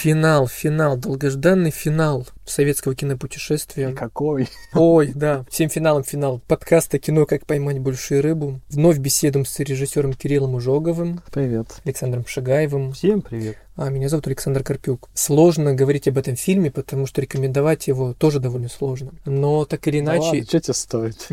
Финал, 0.00 0.48
финал, 0.48 0.96
долгожданный 0.96 1.70
финал 1.70 2.26
советского 2.46 2.94
кинопутешествия. 2.94 3.92
Какой? 3.92 4.48
Ой, 4.72 5.12
да, 5.14 5.44
всем 5.50 5.68
финалом 5.68 6.04
финал. 6.04 6.40
Подкаста 6.46 6.98
«Кино. 6.98 7.26
Как 7.26 7.44
поймать 7.44 7.80
большую 7.80 8.22
рыбу». 8.22 8.62
Вновь 8.70 8.96
беседуем 8.96 9.44
с 9.44 9.58
режиссером 9.58 10.14
Кириллом 10.14 10.54
Ужоговым. 10.54 11.20
Привет. 11.30 11.82
Александром 11.84 12.24
Шагаевым. 12.26 12.92
Всем 12.92 13.20
привет. 13.20 13.58
А 13.76 13.90
меня 13.90 14.08
зовут 14.08 14.26
Александр 14.26 14.62
Карпюк. 14.62 15.10
Сложно 15.12 15.74
говорить 15.74 16.08
об 16.08 16.16
этом 16.16 16.34
фильме, 16.34 16.70
потому 16.70 17.04
что 17.04 17.20
рекомендовать 17.20 17.86
его 17.86 18.14
тоже 18.14 18.40
довольно 18.40 18.70
сложно. 18.70 19.12
Но 19.26 19.66
так 19.66 19.86
или 19.86 19.98
иначе... 20.00 20.20
Да 20.20 20.26
ладно, 20.28 20.44
что 20.44 20.60
тебе 20.60 20.74
стоит? 20.74 21.28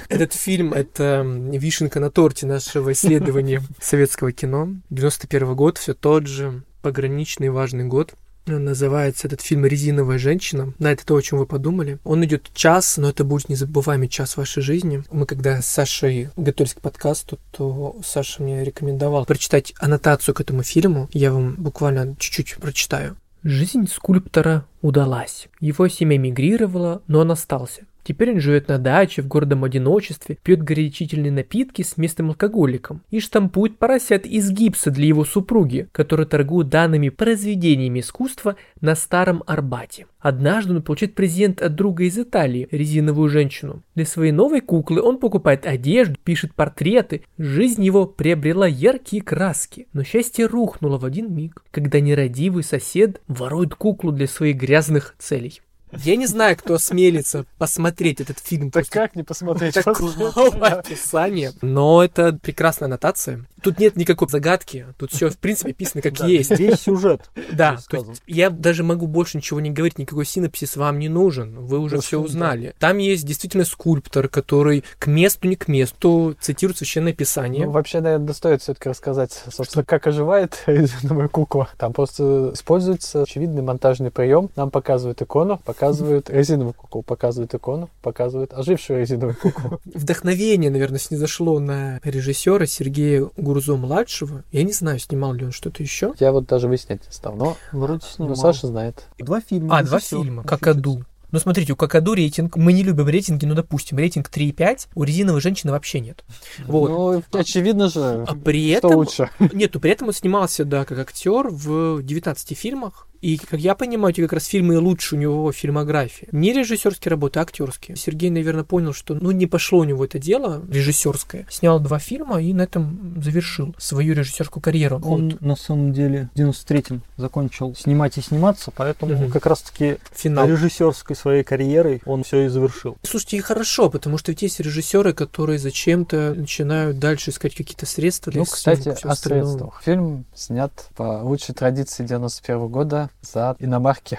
Этот 0.08 0.32
фильм— 0.32 0.72
это 0.74 1.20
вишенка 1.26 2.00
на 2.00 2.10
торте 2.10 2.46
нашего 2.46 2.92
исследования 2.92 3.62
советского 3.82 4.32
кино. 4.32 4.70
91 4.88 5.54
год, 5.54 5.76
все 5.76 5.92
тот 5.92 6.26
же 6.26 6.62
пограничный 6.82 7.48
важный 7.48 7.84
год. 7.84 8.14
Называется 8.44 9.28
этот 9.28 9.40
фильм 9.40 9.64
«Резиновая 9.64 10.18
женщина». 10.18 10.74
Да, 10.80 10.90
это 10.90 11.06
то, 11.06 11.14
о 11.14 11.22
чем 11.22 11.38
вы 11.38 11.46
подумали. 11.46 11.98
Он 12.02 12.24
идет 12.24 12.50
час, 12.54 12.96
но 12.96 13.10
это 13.10 13.22
будет 13.22 13.48
незабываемый 13.48 14.08
час 14.08 14.36
вашей 14.36 14.64
жизни. 14.64 15.04
Мы 15.12 15.26
когда 15.26 15.62
с 15.62 15.66
Сашей 15.66 16.30
готовились 16.36 16.74
к 16.74 16.80
подкасту, 16.80 17.38
то 17.52 17.96
Саша 18.04 18.42
мне 18.42 18.64
рекомендовал 18.64 19.26
прочитать 19.26 19.72
аннотацию 19.78 20.34
к 20.34 20.40
этому 20.40 20.64
фильму. 20.64 21.08
Я 21.12 21.32
вам 21.32 21.54
буквально 21.54 22.16
чуть-чуть 22.18 22.56
прочитаю. 22.56 23.16
Жизнь 23.44 23.88
скульптора 23.88 24.66
удалась. 24.82 25.48
Его 25.60 25.88
семья 25.88 26.18
мигрировала, 26.18 27.02
но 27.06 27.20
он 27.20 27.30
остался. 27.30 27.86
Теперь 28.04 28.32
он 28.32 28.40
живет 28.40 28.68
на 28.68 28.78
даче 28.78 29.22
в 29.22 29.28
гордом 29.28 29.64
одиночестве, 29.64 30.36
пьет 30.42 30.62
горячительные 30.62 31.30
напитки 31.30 31.82
с 31.82 31.96
местным 31.96 32.30
алкоголиком 32.30 33.02
и 33.10 33.20
штампует 33.20 33.78
поросят 33.78 34.26
из 34.26 34.50
гипса 34.50 34.90
для 34.90 35.06
его 35.06 35.24
супруги, 35.24 35.88
которая 35.92 36.26
торгует 36.26 36.68
данными 36.68 37.10
произведениями 37.10 38.00
искусства 38.00 38.56
на 38.80 38.96
Старом 38.96 39.44
Арбате. 39.46 40.06
Однажды 40.18 40.74
он 40.74 40.82
получает 40.82 41.14
презент 41.14 41.60
от 41.60 41.74
друга 41.74 42.04
из 42.04 42.16
Италии, 42.16 42.68
резиновую 42.70 43.28
женщину. 43.28 43.82
Для 43.96 44.06
своей 44.06 44.30
новой 44.30 44.60
куклы 44.60 45.02
он 45.02 45.18
покупает 45.18 45.66
одежду, 45.66 46.16
пишет 46.22 46.54
портреты. 46.54 47.24
Жизнь 47.38 47.84
его 47.84 48.06
приобрела 48.06 48.66
яркие 48.66 49.20
краски. 49.20 49.88
Но 49.92 50.04
счастье 50.04 50.46
рухнуло 50.46 50.96
в 50.98 51.04
один 51.04 51.34
миг, 51.34 51.64
когда 51.72 51.98
нерадивый 51.98 52.62
сосед 52.62 53.20
ворует 53.26 53.74
куклу 53.74 54.12
для 54.12 54.28
своих 54.28 54.56
грязных 54.72 55.14
целей. 55.18 55.60
Я 55.92 56.16
не 56.16 56.26
знаю, 56.26 56.56
кто 56.56 56.72
осмелится 56.76 57.44
посмотреть 57.58 58.22
этот 58.22 58.38
фильм. 58.38 58.70
Так 58.70 58.88
как 58.88 59.14
не 59.14 59.22
посмотреть? 59.22 59.74
Такого 59.84 60.66
описания. 60.66 61.52
Но 61.60 62.02
это 62.02 62.32
прекрасная 62.32 62.86
аннотация. 62.86 63.44
Тут 63.62 63.78
нет 63.78 63.96
никакой 63.96 64.28
загадки. 64.28 64.86
Тут 64.98 65.12
все, 65.12 65.30
в 65.30 65.38
принципе, 65.38 65.70
описано 65.70 66.02
как 66.02 66.20
есть. 66.20 66.50
Весь 66.50 66.80
сюжет. 66.80 67.22
Да. 67.52 67.78
Я 68.26 68.50
даже 68.50 68.82
могу 68.82 69.06
больше 69.06 69.36
ничего 69.36 69.60
не 69.60 69.70
говорить. 69.70 69.98
Никакой 69.98 70.24
синопсис 70.24 70.76
вам 70.76 70.98
не 70.98 71.08
нужен. 71.08 71.58
Вы 71.60 71.78
уже 71.78 72.00
все 72.00 72.18
узнали. 72.18 72.74
Там 72.78 72.98
есть 72.98 73.26
действительно 73.26 73.64
скульптор, 73.64 74.28
который 74.28 74.84
к 74.98 75.06
месту, 75.06 75.48
не 75.48 75.56
к 75.56 75.68
месту 75.68 76.34
цитирует 76.40 76.78
священное 76.78 77.12
писание. 77.12 77.66
Ну, 77.66 77.72
вообще, 77.72 78.00
наверное, 78.00 78.32
стоит 78.32 78.62
все-таки 78.62 78.88
рассказать, 78.88 79.32
собственно, 79.50 79.84
как 79.84 80.06
оживает 80.06 80.64
новая 81.02 81.28
кукла. 81.28 81.68
Там 81.76 81.92
просто 81.92 82.52
используется 82.54 83.22
очевидный 83.22 83.62
монтажный 83.62 84.10
прием. 84.10 84.50
Нам 84.56 84.70
показывают 84.70 85.20
икону, 85.20 85.58
показывают 85.58 86.02
показывают 86.02 86.30
резиновую 86.30 86.74
куклу, 86.74 87.02
показывают 87.02 87.54
икону, 87.54 87.90
показывают 88.02 88.52
ожившую 88.52 89.00
резиновую 89.00 89.36
куклу. 89.36 89.80
Вдохновение, 89.84 90.70
наверное, 90.70 90.98
снизошло 90.98 91.58
на 91.58 92.00
режиссера 92.04 92.66
Сергея 92.66 93.28
Гурзо-младшего. 93.52 94.44
Я 94.50 94.62
не 94.62 94.72
знаю, 94.72 94.98
снимал 94.98 95.34
ли 95.34 95.44
он 95.44 95.52
что-то 95.52 95.82
еще. 95.82 96.14
Я 96.18 96.32
вот 96.32 96.46
даже 96.46 96.68
выяснять 96.68 97.06
не 97.06 97.12
стал, 97.12 97.36
но, 97.36 97.56
Вроде 97.72 98.06
снимал. 98.06 98.30
но 98.30 98.34
Саша 98.36 98.66
знает. 98.66 99.04
Два 99.18 99.40
фильма. 99.40 99.78
А, 99.78 99.82
два 99.82 100.00
фильма. 100.00 100.42
Какаду. 100.44 101.04
Ну, 101.30 101.38
смотрите, 101.38 101.72
у 101.72 101.76
Какаду 101.76 102.12
рейтинг, 102.12 102.56
мы 102.56 102.74
не 102.74 102.82
любим 102.82 103.08
рейтинги, 103.08 103.46
ну, 103.46 103.54
допустим, 103.54 103.96
рейтинг 103.96 104.28
3,5, 104.28 104.88
у 104.94 105.02
резиновой 105.02 105.40
женщины 105.40 105.72
вообще 105.72 106.00
нет. 106.00 106.24
Вот. 106.66 106.90
Ну, 106.90 107.22
очевидно 107.40 107.88
же, 107.88 108.26
а 108.28 108.34
при 108.34 108.68
этом, 108.68 108.90
что 108.90 108.98
лучше. 108.98 109.30
Нет, 109.52 109.72
при 109.80 109.90
этом 109.90 110.08
он 110.08 110.14
снимался, 110.14 110.66
да, 110.66 110.84
как 110.84 110.98
актер 110.98 111.48
в 111.48 112.02
19 112.02 112.58
фильмах, 112.58 113.08
и, 113.22 113.38
как 113.38 113.60
я 113.60 113.76
понимаю, 113.76 114.12
эти 114.12 114.20
как 114.20 114.32
раз 114.32 114.46
фильмы 114.46 114.78
лучше 114.78 115.14
у 115.14 115.18
него 115.18 115.52
фильмографии. 115.52 116.28
Не 116.32 116.52
режиссерские 116.52 117.10
работы, 117.10 117.38
а 117.38 117.42
актерские. 117.42 117.96
Сергей, 117.96 118.30
наверное, 118.30 118.64
понял, 118.64 118.92
что 118.92 119.14
ну 119.14 119.30
не 119.30 119.46
пошло 119.46 119.78
у 119.78 119.84
него 119.84 120.04
это 120.04 120.18
дело 120.18 120.60
режиссерское. 120.68 121.46
Снял 121.48 121.78
два 121.78 122.00
фильма 122.00 122.42
и 122.42 122.52
на 122.52 122.62
этом 122.62 123.14
завершил 123.22 123.76
свою 123.78 124.14
режиссерскую 124.14 124.60
карьеру. 124.60 125.00
Он 125.04 125.30
вот. 125.30 125.40
на 125.40 125.54
самом 125.54 125.92
деле 125.92 126.30
в 126.34 126.38
93-м 126.38 127.02
закончил 127.16 127.76
снимать 127.76 128.18
и 128.18 128.22
сниматься, 128.22 128.72
поэтому 128.74 129.14
угу. 129.14 129.32
как 129.32 129.46
раз-таки 129.46 129.98
Финал. 130.12 130.48
режиссерской 130.48 131.14
своей 131.14 131.44
карьерой 131.44 132.02
он 132.04 132.24
все 132.24 132.46
и 132.46 132.48
завершил. 132.48 132.96
Слушайте, 133.02 133.36
и 133.36 133.40
хорошо, 133.40 133.88
потому 133.88 134.18
что 134.18 134.32
ведь 134.32 134.42
есть 134.42 134.58
режиссеры, 134.58 135.12
которые 135.12 135.60
зачем-то 135.60 136.34
начинают 136.34 136.98
дальше 136.98 137.30
искать 137.30 137.54
какие-то 137.54 137.86
средства 137.86 138.32
для 138.32 138.40
Ну, 138.40 138.46
кстати, 138.46 138.88
о 138.88 139.14
средствах. 139.14 139.80
Фильм 139.84 140.24
снят 140.34 140.72
по 140.96 141.20
лучшей 141.22 141.54
традиции 141.54 142.04
91 142.04 142.66
года 142.66 143.10
за 143.20 143.56
иномарки. 143.58 144.18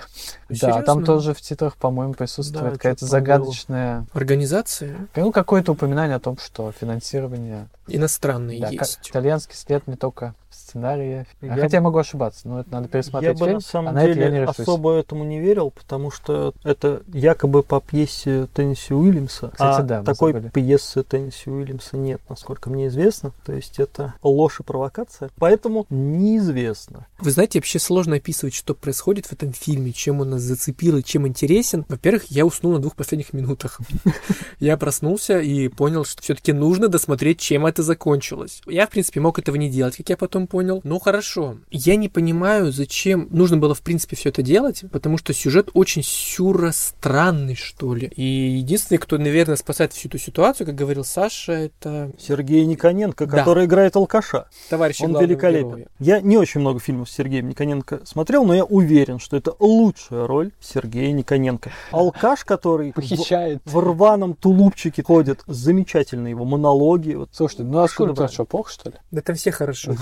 Да, 0.49 0.81
там 0.81 1.03
тоже 1.03 1.33
в 1.33 1.41
титрах, 1.41 1.75
по-моему, 1.75 2.13
присутствует 2.13 2.65
да, 2.65 2.71
какая-то 2.71 3.05
загадочная... 3.05 4.05
Организация? 4.13 5.07
Ну, 5.15 5.31
какое-то 5.31 5.73
упоминание 5.73 6.15
о 6.15 6.19
том, 6.19 6.37
что 6.37 6.71
финансирование... 6.71 7.67
Иностранные 7.87 8.61
да, 8.61 8.69
есть. 8.69 9.09
Итальянский 9.09 9.55
след 9.55 9.87
не 9.87 9.95
только 9.95 10.35
сценария. 10.73 11.27
Я... 11.41 11.55
Хотя 11.55 11.77
я 11.77 11.81
могу 11.81 11.99
ошибаться, 11.99 12.47
но 12.47 12.59
это 12.61 12.71
надо 12.71 12.87
пересмотреть 12.87 13.33
я 13.33 13.35
фильм. 13.35 13.47
бы 13.47 13.53
на 13.53 13.59
самом 13.61 13.97
а 13.97 14.01
деле 14.01 14.29
на 14.29 14.35
это 14.35 14.51
особо 14.51 14.93
этому 14.95 15.23
не 15.23 15.39
верил, 15.39 15.71
потому 15.71 16.11
что 16.11 16.53
это 16.63 17.03
якобы 17.07 17.63
по 17.63 17.79
пьесе 17.79 18.47
Тенниси 18.53 18.93
Уильямса. 18.93 19.49
Кстати, 19.49 19.81
а 19.81 19.83
да, 19.83 20.03
такой 20.03 20.33
забыли. 20.33 20.49
пьесы 20.49 21.03
Тенниси 21.03 21.49
Уильямса 21.49 21.97
нет, 21.97 22.21
насколько 22.27 22.69
мне 22.69 22.87
известно. 22.87 23.31
То 23.45 23.53
есть 23.53 23.79
это 23.79 24.15
ложь 24.23 24.59
и 24.59 24.63
провокация. 24.63 25.29
Поэтому 25.37 25.85
неизвестно. 25.89 27.07
Вы 27.19 27.31
знаете, 27.31 27.59
вообще 27.59 27.79
сложно 27.79 28.15
описывать, 28.15 28.53
что 28.53 28.73
происходит 28.73 29.27
в 29.27 29.33
этом 29.33 29.53
фильме, 29.53 29.93
чем 29.93 30.21
он 30.21 30.31
нас 30.31 30.41
зацепил 30.41 30.97
и 30.97 31.03
чем 31.03 31.27
интересен. 31.27 31.85
Во-первых, 31.87 32.25
я 32.29 32.45
уснул 32.45 32.73
на 32.73 32.79
двух 32.79 32.95
последних 32.95 33.33
минутах. 33.33 33.79
Я 34.59 34.77
проснулся 34.77 35.39
и 35.39 35.67
понял, 35.67 36.05
что 36.05 36.21
все-таки 36.21 36.53
нужно 36.53 36.87
досмотреть, 36.87 37.39
чем 37.39 37.65
это 37.65 37.83
закончилось. 37.83 38.61
Я, 38.65 38.87
в 38.87 38.89
принципе, 38.89 39.19
мог 39.19 39.39
этого 39.39 39.55
не 39.55 39.69
делать, 39.69 39.97
как 39.97 40.09
я 40.09 40.17
потом 40.17 40.47
понял. 40.47 40.62
Ну 40.83 40.99
хорошо. 40.99 41.57
Я 41.71 41.95
не 41.95 42.09
понимаю, 42.09 42.71
зачем 42.71 43.27
нужно 43.31 43.57
было, 43.57 43.75
в 43.75 43.81
принципе, 43.81 44.15
все 44.15 44.29
это 44.29 44.41
делать, 44.41 44.83
потому 44.91 45.17
что 45.17 45.33
сюжет 45.33 45.69
очень 45.73 46.03
сюро-странный, 46.03 47.55
что 47.55 47.93
ли. 47.93 48.07
И 48.15 48.23
единственный, 48.23 48.97
кто, 48.97 49.17
наверное, 49.17 49.55
спасает 49.55 49.93
всю 49.93 50.07
эту 50.07 50.17
ситуацию, 50.17 50.67
как 50.67 50.75
говорил 50.75 51.03
Саша, 51.03 51.53
это... 51.53 52.11
Сергей 52.17 52.65
Никоненко, 52.65 53.25
да. 53.25 53.37
который 53.37 53.65
играет 53.65 53.95
алкаша. 53.95 54.47
Товарищ 54.69 55.01
Он 55.01 55.19
великолепен. 55.19 55.69
Героя. 55.69 55.87
Я 55.99 56.21
не 56.21 56.37
очень 56.37 56.61
много 56.61 56.79
фильмов 56.79 57.09
с 57.09 57.13
Сергеем 57.13 57.49
Никоненко 57.49 58.01
смотрел, 58.05 58.45
но 58.45 58.53
я 58.53 58.63
уверен, 58.63 59.19
что 59.19 59.37
это 59.37 59.55
лучшая 59.59 60.27
роль 60.27 60.51
Сергея 60.59 61.11
Никоненко. 61.11 61.71
Алкаш, 61.91 62.45
который 62.45 62.93
похищает 62.93 63.61
в, 63.65 63.73
в 63.73 63.79
рваном 63.79 64.35
тулупчике 64.35 65.03
ходит. 65.03 65.41
Замечательные 65.47 66.31
его 66.31 66.45
монологи. 66.45 67.13
Вот. 67.13 67.29
Слушайте, 67.31 67.63
ну 67.63 67.79
а 67.79 67.87
что, 67.87 68.27
что, 68.27 68.45
плохо, 68.45 68.71
что 68.71 68.89
ли? 68.89 68.95
Да 69.11 69.21
там 69.21 69.35
все 69.35 69.51
хорошо. 69.51 69.95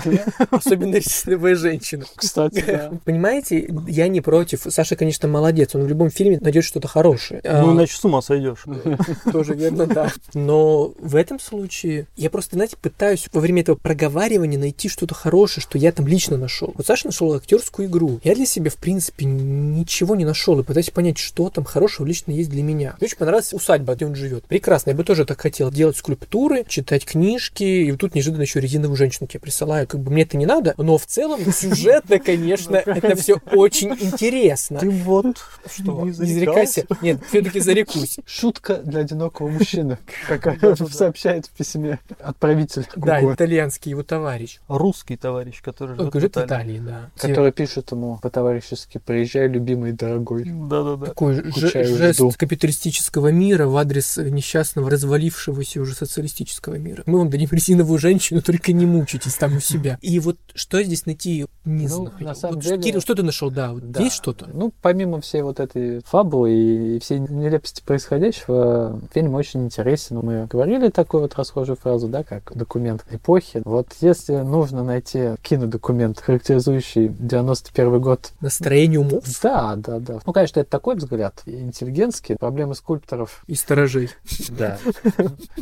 Особенно 0.52 0.96
рисовая 0.96 1.54
женщина. 1.56 2.04
Кстати, 2.14 2.62
да. 2.66 2.92
Понимаете, 3.04 3.68
я 3.88 4.08
не 4.08 4.20
против. 4.20 4.66
Саша, 4.68 4.96
конечно, 4.96 5.26
молодец. 5.28 5.74
Он 5.74 5.82
в 5.84 5.88
любом 5.88 6.10
фильме 6.10 6.38
найдет 6.40 6.64
что-то 6.64 6.88
хорошее. 6.88 7.40
Ну, 7.44 7.70
а, 7.70 7.74
иначе 7.74 7.96
с 7.96 8.04
ума 8.04 8.20
сойдешь. 8.20 8.64
Тоже 9.32 9.54
верно, 9.54 9.86
да. 9.86 10.12
Но 10.34 10.92
в 10.98 11.16
этом 11.16 11.40
случае 11.40 12.06
я 12.16 12.30
просто, 12.30 12.56
знаете, 12.56 12.76
пытаюсь 12.80 13.28
во 13.32 13.40
время 13.40 13.62
этого 13.62 13.76
проговаривания 13.76 14.58
найти 14.58 14.88
что-то 14.88 15.14
хорошее, 15.14 15.62
что 15.62 15.78
я 15.78 15.90
там 15.90 16.06
лично 16.06 16.36
нашел. 16.36 16.72
Вот 16.76 16.86
Саша 16.86 17.06
нашел 17.06 17.32
актерскую 17.34 17.88
игру. 17.88 18.20
Я 18.22 18.34
для 18.34 18.46
себя, 18.46 18.70
в 18.70 18.76
принципе, 18.76 19.24
ничего 19.24 20.14
не 20.14 20.24
нашел 20.24 20.60
и 20.60 20.62
пытаюсь 20.62 20.90
понять, 20.90 21.18
что 21.18 21.48
там 21.48 21.64
хорошего 21.64 22.06
лично 22.06 22.32
есть 22.32 22.50
для 22.50 22.62
меня. 22.62 22.96
Мне 23.00 23.06
очень 23.06 23.16
понравилась 23.16 23.54
усадьба, 23.54 23.94
где 23.94 24.06
он 24.06 24.14
живет. 24.14 24.44
Прекрасно. 24.44 24.90
Я 24.90 24.96
бы 24.96 25.04
тоже 25.04 25.24
так 25.24 25.40
хотел 25.40 25.70
делать 25.70 25.96
скульптуры, 25.96 26.64
читать 26.68 27.04
книжки. 27.04 27.64
И 27.64 27.90
вот 27.90 28.00
тут 28.00 28.14
неожиданно 28.14 28.42
еще 28.42 28.60
резиновую 28.60 28.96
женщину 28.96 29.26
тебе 29.26 29.40
присылаю. 29.40 29.86
Как 29.86 30.00
бы 30.00 30.10
мне 30.10 30.22
это 30.22 30.36
не 30.42 30.46
надо, 30.46 30.74
но 30.76 30.98
в 30.98 31.06
целом 31.06 31.40
сюжетно, 31.52 32.18
конечно, 32.18 32.76
это 32.76 33.14
все 33.14 33.40
очень 33.52 33.90
интересно. 33.92 34.80
Ты 34.80 34.90
вот 34.90 35.36
что? 35.72 36.04
Не 36.04 36.10
зарекайся. 36.10 36.84
Нет, 37.00 37.20
все-таки 37.28 37.60
зарекусь. 37.60 38.18
Шутка 38.26 38.78
для 38.78 39.00
одинокого 39.00 39.48
мужчины, 39.48 39.98
как 40.28 40.58
сообщает 40.90 41.46
в 41.46 41.50
письме 41.50 42.00
отправитель. 42.18 42.86
Да, 42.96 43.22
итальянский 43.22 43.90
его 43.90 44.02
товарищ. 44.02 44.58
Русский 44.66 45.16
товарищ, 45.16 45.62
который 45.62 45.96
живет 45.96 46.34
в 46.36 46.40
Италии, 46.40 46.80
да. 46.80 47.10
Который 47.16 47.52
пишет 47.52 47.92
ему 47.92 48.18
по-товарищески 48.20 48.98
«Приезжай, 48.98 49.46
любимый, 49.46 49.92
дорогой». 49.92 50.44
Да-да-да. 50.44 51.06
Такой 51.06 51.40
жест 51.44 52.20
капиталистического 52.36 53.28
мира 53.28 53.66
в 53.66 53.76
адрес 53.76 54.16
несчастного, 54.16 54.90
развалившегося 54.90 55.80
уже 55.80 55.94
социалистического 55.94 56.74
мира. 56.76 57.04
Мы 57.06 57.18
вам 57.18 57.30
дадим 57.30 57.48
резиновую 57.52 58.00
женщину, 58.00 58.42
только 58.42 58.72
не 58.72 58.86
мучитесь 58.86 59.34
там 59.36 59.56
у 59.56 59.60
себя. 59.60 59.98
И 60.00 60.18
вот 60.22 60.36
что 60.54 60.82
здесь 60.82 61.06
найти, 61.06 61.46
не 61.64 61.82
Ну, 61.84 61.88
знаю. 61.88 62.12
на 62.20 62.34
самом 62.34 62.54
Вот, 62.56 62.64
деле- 62.64 62.82
Кирилл, 62.82 63.00
что 63.00 63.14
ты 63.14 63.22
нашел? 63.22 63.50
Да, 63.50 63.72
вот 63.72 63.90
Да. 63.90 64.02
есть 64.02 64.16
что-то? 64.16 64.48
Ну, 64.52 64.72
помимо 64.82 65.20
всей 65.20 65.42
вот 65.42 65.60
этой 65.60 66.00
фабулы 66.04 66.50
и, 66.52 66.96
и 66.96 66.98
всей 67.00 67.18
нелепости 67.20 67.82
происходящего, 67.84 69.00
фильм 69.12 69.34
очень 69.34 69.64
интересен. 69.64 70.20
Мы 70.22 70.46
говорили 70.46 70.88
такую 70.88 71.22
вот 71.22 71.34
расхожую 71.34 71.76
фразу, 71.76 72.08
да, 72.08 72.22
как 72.24 72.52
документ 72.56 73.04
эпохи. 73.10 73.62
Вот 73.64 73.88
если 74.00 74.36
нужно 74.36 74.82
найти 74.82 75.34
кинодокумент, 75.42 76.20
характеризующий 76.20 77.08
91 77.08 78.00
год, 78.00 78.32
Настроение 78.40 79.00
умов 79.00 79.24
да, 79.42 79.74
да, 79.76 79.98
да. 79.98 80.20
Ну, 80.24 80.32
конечно, 80.32 80.60
это 80.60 80.70
такой 80.70 80.96
взгляд 80.96 81.42
интеллигентский, 81.46 82.36
проблемы 82.36 82.74
скульпторов, 82.74 83.42
и 83.46 83.54
сторожей. 83.54 84.10
да. 84.50 84.78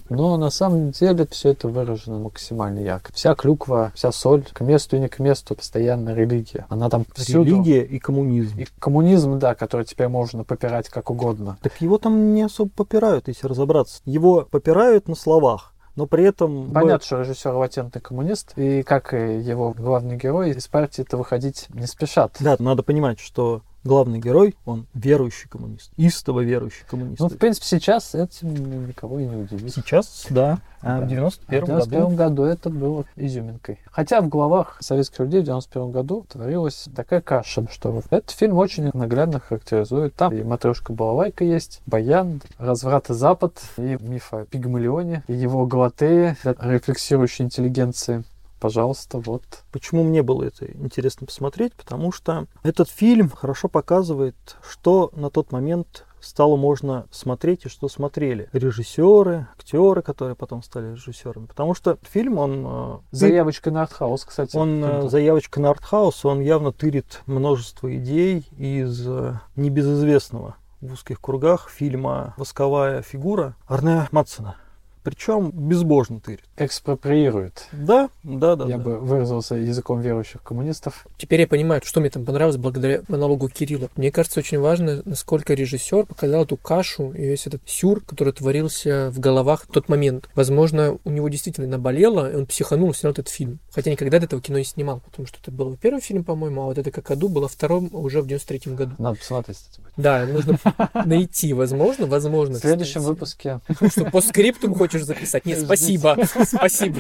Но 0.09 0.37
на 0.37 0.51
самом 0.51 0.91
деле 0.91 1.27
все 1.31 1.51
это 1.51 1.69
выражено 1.69 2.19
максимально 2.19 2.81
ярко. 2.81 3.13
Вся 3.13 3.35
клюква, 3.35 3.93
вся 3.95 4.13
соль, 4.13 4.45
к 4.52 4.61
месту 4.61 4.97
и 4.97 5.00
не 5.00 5.08
к 5.08 5.19
месту, 5.19 5.55
постоянно 5.55 6.14
религия. 6.14 6.67
Она 6.69 6.88
там 6.88 7.05
всюду. 7.14 7.50
Религия 7.50 7.82
и 7.82 7.99
коммунизм. 7.99 8.58
И 8.58 8.67
коммунизм, 8.79 9.38
да, 9.38 9.55
который 9.55 9.85
теперь 9.85 10.08
можно 10.08 10.44
попирать 10.44 10.88
как 10.88 11.11
угодно. 11.11 11.58
Так 11.62 11.81
его 11.81 11.99
там 11.99 12.35
не 12.35 12.43
особо 12.43 12.70
попирают, 12.70 13.29
если 13.29 13.47
разобраться. 13.47 14.00
Его 14.05 14.47
попирают 14.50 15.08
на 15.08 15.14
словах, 15.14 15.75
но 15.97 16.06
при 16.06 16.25
этом... 16.25 16.70
Понятно, 16.73 17.05
что 17.05 17.20
режиссер 17.20 17.52
латентный 17.52 18.00
коммунист, 18.00 18.52
и 18.56 18.82
как 18.82 19.12
и 19.12 19.38
его 19.41 19.73
главный 19.73 20.17
герой, 20.17 20.50
из 20.50 20.67
партии-то 20.69 21.17
выходить 21.17 21.67
не 21.70 21.87
спешат. 21.87 22.37
Да, 22.41 22.56
надо 22.58 22.82
понимать, 22.82 23.20
что 23.20 23.62
главный 23.85 24.19
герой, 24.19 24.56
он 24.65 24.87
верующий 24.94 25.49
коммунист, 25.49 25.91
истово 25.97 26.41
верующий 26.41 26.85
коммунист. 26.88 27.21
Ну, 27.21 27.29
в 27.29 27.37
принципе, 27.37 27.67
сейчас 27.67 28.15
этим 28.15 28.88
никого 28.88 29.21
и 29.21 29.25
не 29.25 29.37
удивить. 29.37 29.75
Сейчас, 29.75 30.27
да. 30.31 30.59
А 30.82 30.99
Да. 30.99 31.05
в 31.05 31.09
91 31.09 31.62
в 31.62 31.67
91 31.67 32.00
году... 32.00 32.17
году 32.17 32.43
это 32.44 32.71
было 32.71 33.05
изюминкой. 33.17 33.79
Хотя 33.91 34.23
в 34.23 34.29
головах 34.29 34.79
советских 34.81 35.21
людей 35.21 35.41
в 35.43 35.44
91 35.44 35.91
году 35.91 36.25
творилась 36.29 36.88
такая 36.97 37.21
каша, 37.21 37.67
что 37.71 38.03
этот 38.11 38.31
фильм 38.31 38.56
очень 38.56 38.91
наглядно 38.94 39.41
характеризует. 39.41 40.15
Там 40.15 40.35
и 40.35 40.43
матрешка 40.43 40.93
Балалайка 40.93 41.44
есть, 41.44 41.82
Баян, 41.87 42.41
Разврат 42.59 43.11
и 43.11 43.15
Запад, 43.15 43.61
и 43.77 43.99
миф 44.00 44.32
о 44.32 44.44
Пигмалионе, 44.47 45.23
и 45.27 45.35
его 45.35 45.67
Галатея, 45.67 46.37
для 46.43 46.55
рефлексирующей 46.61 47.44
интеллигенции. 47.44 48.25
Пожалуйста, 48.61 49.19
вот. 49.19 49.65
Почему 49.73 50.05
мне 50.05 50.23
было 50.23 50.45
это 50.45 50.71
интересно 50.71 51.27
посмотреть? 51.27 51.73
Потому 51.75 52.12
что 52.12 52.47
этот 52.62 52.89
фильм 52.89 53.31
хорошо 53.31 53.69
показывает, 53.69 54.37
что 54.62 55.11
на 55.15 55.31
тот 55.31 55.51
момент 55.51 56.05
стало 56.21 56.57
можно 56.57 57.07
смотреть 57.11 57.65
и 57.65 57.69
что 57.69 57.89
смотрели 57.89 58.51
режиссеры, 58.53 59.49
актеры, 59.57 60.03
которые 60.03 60.37
потом 60.37 60.62
стали 60.62 60.93
режиссерами. 60.93 61.47
Потому 61.47 61.75
что 61.75 61.99
фильм, 62.03 62.39
он, 62.39 62.65
э, 62.67 62.99
Заявочка 63.11 63.71
на 63.71 63.83
артхаус, 63.83 64.25
кстати. 64.25 64.55
он 64.55 64.85
э, 64.85 65.09
заявочка 65.09 65.61
на 65.61 65.71
артхаус, 65.71 66.25
он 66.27 66.41
явно 66.41 66.73
тырит 66.73 67.23
множество 67.27 67.95
идей 67.97 68.47
из 68.59 69.06
э, 69.09 69.41
небезызвестного 69.56 70.56
в 70.81 70.93
узких 70.93 71.21
кругах 71.21 71.69
фильма 71.71 72.35
«Восковая 72.37 73.03
фигура» 73.03 73.55
Арне 73.67 74.09
Матсона. 74.13 74.56
Причем 75.02 75.50
безбожно 75.50 76.20
тырит. 76.20 76.44
экспроприирует. 76.56 77.69
Да, 77.73 78.11
да, 78.23 78.56
да. 78.56 78.67
Я 78.67 78.79
да. 78.79 78.85
бы 78.85 78.99
выразился 78.99 79.55
языком 79.55 80.00
верующих 80.00 80.43
коммунистов. 80.43 81.06
Теперь 81.17 81.41
я 81.41 81.47
понимаю, 81.47 81.81
что 81.85 82.00
мне 82.00 82.11
там 82.11 82.25
понравилось 82.25 82.56
благодаря 82.56 83.02
монологу 83.08 83.49
Кирилла. 83.49 83.88
Мне 83.97 84.12
кажется, 84.12 84.41
очень 84.41 84.58
важно, 84.58 85.02
насколько 85.05 85.55
режиссер 85.55 86.06
показал 86.06 86.44
эту 86.44 86.56
кашу 86.56 87.12
и 87.12 87.23
весь 87.23 87.47
этот 87.47 87.62
сюр, 87.67 88.02
который 88.05 88.32
творился 88.32 89.11
в 89.11 89.20
головах 89.20 89.64
в 89.64 89.73
тот 89.73 89.88
момент. 89.88 90.29
Возможно, 90.35 90.99
у 91.05 91.11
него 91.11 91.29
действительно 91.29 91.67
наболело, 91.67 92.31
и 92.31 92.37
он 92.37 92.46
психанул 92.46 92.91
и 92.91 92.94
снял 92.94 93.12
этот 93.12 93.29
фильм. 93.29 93.58
Хотя 93.73 93.91
никогда 93.91 94.19
до 94.19 94.26
этого 94.26 94.43
кино 94.43 94.58
не 94.58 94.64
снимал, 94.64 95.00
потому 95.00 95.26
что 95.26 95.38
это 95.41 95.50
был 95.50 95.76
первый 95.76 96.00
фильм, 96.00 96.25
по-моему, 96.25 96.62
а 96.62 96.64
вот 96.67 96.79
это 96.79 96.91
«Какаду» 96.91 97.29
было 97.29 97.49
вторым 97.49 97.91
уже 97.93 98.20
в 98.23 98.26
93 98.26 98.75
году. 98.75 98.94
Надо 98.99 99.19
посмотреть, 99.19 99.58
кстати. 99.58 99.81
будет. 99.81 99.93
Да, 99.96 100.26
нужно 100.26 100.58
найти, 101.05 101.53
возможно, 101.53 102.06
возможно. 102.06 102.56
В 102.56 102.61
следующем 102.61 103.03
выпуске 103.03 103.61
Что, 103.91 104.05
по 104.11 104.20
скрипту 104.20 104.73
хочешь 104.75 105.00
записать? 105.05 105.47
Нет, 105.47 105.61
спасибо, 105.61 106.17
спасибо. 106.44 106.99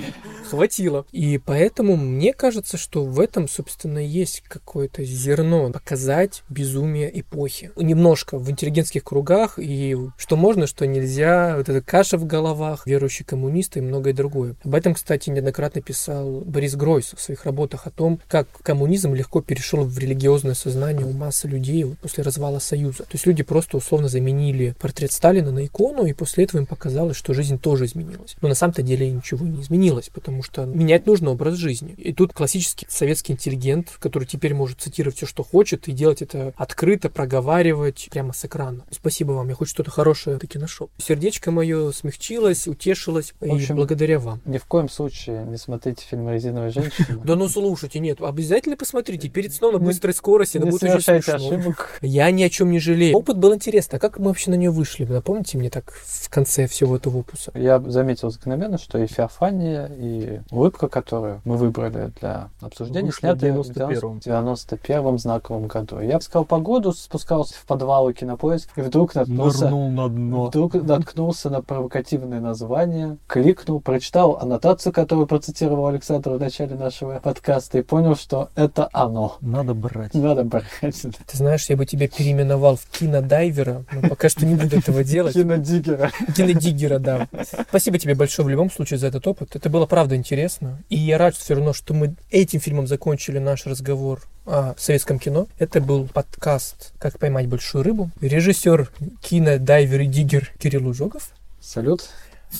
Хватило. 0.48 1.06
И 1.12 1.38
поэтому 1.38 1.96
мне 1.96 2.32
кажется, 2.32 2.76
что 2.76 3.04
в 3.04 3.20
этом, 3.20 3.48
собственно, 3.48 3.98
есть 3.98 4.42
какое-то 4.48 5.04
зерно 5.04 5.70
показать 5.70 6.42
безумие 6.48 7.20
эпохи. 7.20 7.70
Немножко 7.76 8.36
в 8.36 8.50
интеллигентских 8.50 9.04
кругах, 9.04 9.58
и 9.58 9.96
что 10.16 10.36
можно, 10.36 10.66
что 10.66 10.86
нельзя, 10.86 11.54
вот 11.56 11.68
эта 11.68 11.80
каша 11.80 12.18
в 12.18 12.26
головах, 12.26 12.86
верующие 12.86 13.24
коммунисты 13.24 13.78
и 13.78 13.82
многое 13.82 14.12
другое. 14.12 14.56
Об 14.64 14.74
этом, 14.74 14.94
кстати, 14.94 15.30
неоднократно 15.30 15.82
писал 15.82 16.40
Борис 16.40 16.74
Гройс 16.74 17.12
в 17.16 17.20
своих 17.20 17.44
работах 17.44 17.86
о 17.86 17.90
том, 17.90 18.20
как 18.28 18.48
коммунизм 18.62 19.14
легко 19.14 19.40
перешел 19.42 19.84
в 19.84 19.98
религиозное 19.98 20.54
сознание 20.54 21.06
у 21.06 21.12
массы 21.12 21.46
людей 21.46 21.86
после 22.02 22.24
развала 22.24 22.58
Союза. 22.58 23.04
То 23.04 23.12
есть 23.12 23.26
люди 23.26 23.42
просто 23.44 23.76
условно 23.76 24.08
заменили 24.08 24.74
портрет 24.80 25.12
Сталина 25.12 25.52
на 25.52 25.64
икону, 25.66 26.06
и 26.06 26.12
после 26.12 26.44
этого 26.44 26.60
им 26.60 26.66
показалось, 26.66 27.16
что 27.16 27.34
жизнь 27.34 27.58
тоже 27.58 27.79
изменилась. 27.84 28.36
Но 28.40 28.48
на 28.48 28.54
самом-то 28.54 28.82
деле 28.82 29.10
ничего 29.10 29.46
не 29.46 29.60
изменилось, 29.62 30.10
потому 30.12 30.42
что 30.42 30.64
менять 30.64 31.06
нужно 31.06 31.30
образ 31.30 31.54
жизни. 31.54 31.94
И 31.96 32.12
тут 32.12 32.32
классический 32.32 32.86
советский 32.88 33.32
интеллигент, 33.32 33.90
который 33.98 34.24
теперь 34.24 34.54
может 34.54 34.80
цитировать 34.80 35.16
все, 35.16 35.26
что 35.26 35.42
хочет, 35.42 35.88
и 35.88 35.92
делать 35.92 36.22
это 36.22 36.52
открыто, 36.56 37.08
проговаривать 37.08 38.08
прямо 38.10 38.32
с 38.32 38.44
экрана. 38.44 38.84
Спасибо 38.90 39.32
вам, 39.32 39.48
я 39.48 39.54
хоть 39.54 39.68
что-то 39.68 39.90
хорошее 39.90 40.38
таки 40.38 40.58
нашел. 40.58 40.90
Сердечко 40.98 41.50
мое 41.50 41.92
смягчилось, 41.92 42.68
утешилось, 42.68 43.34
В 43.40 43.52
общем, 43.52 43.74
и 43.74 43.76
благодаря 43.76 44.18
вам. 44.18 44.40
ни 44.44 44.58
в 44.58 44.64
коем 44.64 44.88
случае 44.88 45.44
не 45.44 45.56
смотрите 45.56 46.04
фильм 46.08 46.28
«Резиновая 46.30 46.70
женщина». 46.70 47.20
Да 47.24 47.36
ну 47.36 47.48
слушайте, 47.48 47.98
нет, 47.98 48.20
обязательно 48.20 48.76
посмотрите 48.76 49.28
перед 49.28 49.52
сном 49.54 49.74
на 49.74 49.78
быстрой 49.78 50.14
скорости, 50.14 50.58
это 50.58 50.66
будет 50.66 50.82
очень 50.82 51.00
смешно. 51.00 51.74
Я 52.00 52.30
ни 52.30 52.42
о 52.42 52.48
чем 52.50 52.70
не 52.70 52.78
жалею. 52.78 53.16
Опыт 53.16 53.38
был 53.38 53.54
интересный. 53.54 53.96
А 53.96 54.00
как 54.00 54.18
мы 54.18 54.26
вообще 54.26 54.50
на 54.50 54.54
нее 54.54 54.70
вышли? 54.70 55.04
Вы 55.04 55.14
напомните 55.14 55.58
мне 55.58 55.70
так 55.70 55.92
в 55.92 56.28
конце 56.28 56.66
всего 56.66 56.96
этого 56.96 57.18
опуса. 57.18 57.52
Я 57.54 57.69
заметил 57.78 58.30
закономерно, 58.30 58.78
что 58.78 58.98
и 58.98 59.06
Феофания, 59.06 59.86
и 59.86 60.40
улыбка, 60.50 60.88
которую 60.88 61.40
мы 61.44 61.56
выбрали 61.56 62.12
для 62.20 62.48
обсуждения, 62.60 63.12
сняты 63.12 63.52
в 63.52 63.62
в 63.62 63.70
91-м. 63.70 64.18
91-м 64.18 65.18
знаковом 65.18 65.66
году. 65.66 66.00
Я 66.00 66.18
искал 66.18 66.44
погоду, 66.44 66.92
спускался 66.92 67.54
в 67.54 67.64
подвал 67.66 68.12
кинопоиск, 68.12 68.70
и 68.76 68.80
вдруг 68.80 69.14
наткнулся... 69.14 69.70
на 69.70 70.08
дно. 70.08 70.46
Вдруг 70.46 70.74
наткнулся 70.74 71.50
на 71.50 71.62
провокативное 71.62 72.40
название, 72.40 73.18
кликнул, 73.26 73.80
прочитал 73.80 74.38
аннотацию, 74.40 74.92
которую 74.92 75.26
процитировал 75.26 75.86
Александр 75.86 76.30
в 76.30 76.40
начале 76.40 76.74
нашего 76.74 77.20
подкаста, 77.20 77.78
и 77.78 77.82
понял, 77.82 78.16
что 78.16 78.48
это 78.54 78.88
оно. 78.92 79.36
Надо 79.40 79.74
брать. 79.74 80.14
Надо 80.14 80.44
брать. 80.44 80.64
Ты 80.80 81.36
знаешь, 81.36 81.68
я 81.68 81.76
бы 81.76 81.86
тебя 81.86 82.08
переименовал 82.08 82.76
в 82.76 82.86
кинодайвера, 82.86 83.84
но 83.92 84.08
пока 84.08 84.28
что 84.28 84.46
не 84.46 84.54
буду 84.54 84.76
этого 84.76 85.04
делать. 85.10 85.34
Кинодиггера. 85.34 86.10
Кинодиггера, 86.36 86.98
да. 86.98 87.28
Спасибо 87.68 87.98
тебе 87.98 88.14
большое 88.14 88.46
в 88.46 88.48
любом 88.48 88.70
случае 88.70 88.98
за 88.98 89.08
этот 89.08 89.26
опыт. 89.26 89.54
Это 89.56 89.68
было 89.68 89.86
правда 89.86 90.16
интересно. 90.16 90.82
И 90.88 90.96
я 90.96 91.18
рад 91.18 91.34
все 91.36 91.54
равно, 91.54 91.72
что 91.72 91.94
мы 91.94 92.14
этим 92.30 92.60
фильмом 92.60 92.86
закончили 92.86 93.38
наш 93.38 93.66
разговор 93.66 94.22
о 94.46 94.74
советском 94.76 95.18
кино. 95.18 95.46
Это 95.58 95.80
был 95.80 96.08
подкаст 96.08 96.92
«Как 96.98 97.18
поймать 97.18 97.46
большую 97.46 97.84
рыбу». 97.84 98.10
Режиссер, 98.20 98.90
кинодайвер 99.20 100.00
и 100.00 100.06
диггер 100.06 100.52
Кирилл 100.58 100.88
Ужогов 100.88 101.30
Салют. 101.60 102.08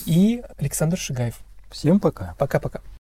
и 0.07 0.43
Александр 0.59 0.99
Шигаев. 0.99 1.39
Всем 1.71 2.01
пока. 2.01 2.35
Пока-пока. 2.39 2.81